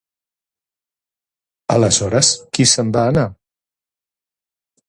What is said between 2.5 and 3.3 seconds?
qui se'n va anar?